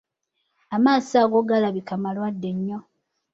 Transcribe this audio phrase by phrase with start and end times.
[0.75, 2.79] Amaaso ago galabika malwadde nnyo.